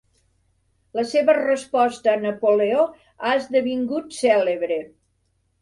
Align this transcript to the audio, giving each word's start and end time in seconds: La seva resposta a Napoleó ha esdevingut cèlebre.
La 0.99 1.03
seva 1.11 1.35
resposta 1.39 2.11
a 2.13 2.21
Napoleó 2.23 2.87
ha 3.25 3.37
esdevingut 3.43 4.21
cèlebre. 4.25 4.81